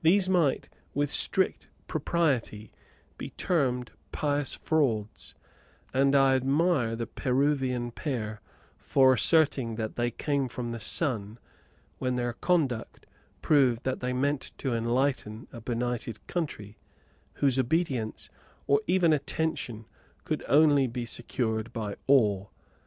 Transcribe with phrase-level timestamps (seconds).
[0.00, 2.72] These might with strict propriety
[3.18, 5.34] be termed pious frauds;
[5.92, 8.40] and I admire the Peruvian pair
[8.78, 11.38] for asserting that they came from the sun,
[11.98, 13.04] when their conduct
[13.42, 16.78] proved that they meant to enlighten a benighted country,
[17.34, 18.30] whose obedience,
[18.66, 19.84] or even attention,
[20.24, 22.46] could only be secured by awe.